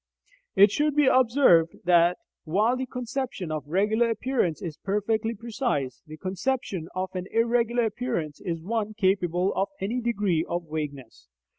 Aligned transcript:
It 0.55 0.71
should 0.71 0.95
be 0.95 1.05
observed 1.05 1.75
that, 1.83 2.17
while 2.43 2.75
the 2.75 2.87
conception 2.87 3.51
of 3.51 3.67
a 3.67 3.69
regular 3.69 4.09
appearance 4.09 4.59
is 4.59 4.75
perfectly 4.77 5.35
precise, 5.35 6.01
the 6.07 6.17
conception 6.17 6.89
of 6.95 7.11
an 7.13 7.27
irregular 7.29 7.83
appearance 7.83 8.41
is 8.43 8.63
one 8.63 8.95
capable 8.95 9.53
of 9.53 9.69
any 9.79 10.01
degree 10.01 10.43
of 10.49 10.63
vagueness. 10.71 11.27